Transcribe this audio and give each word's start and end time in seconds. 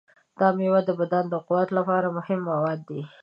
دا 0.39 0.47
میوه 0.57 0.81
د 0.85 0.91
بدن 0.99 1.23
د 1.29 1.35
قوت 1.47 1.69
لپاره 1.77 2.07
مهم 2.17 2.39
مواد 2.49 2.79
لري. 2.87 3.03